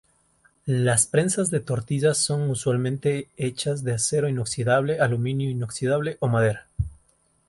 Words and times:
Las 0.65 1.05
prensas 1.05 1.51
de 1.51 1.59
tortilla 1.59 2.15
son 2.15 2.49
usualmente 2.49 3.29
hechas 3.37 3.83
de 3.83 3.93
acero 3.93 4.27
inoxidable, 4.27 4.99
aluminio 4.99 5.47
inoxidable 5.47 6.17
o 6.21 6.27
madera. 6.27 6.65